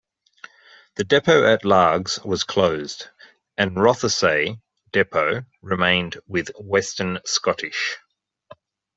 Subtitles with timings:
[0.95, 3.05] The depot at Largs was closed,
[3.55, 4.59] and Rothesay
[4.91, 7.97] depot remained with Western Scottish.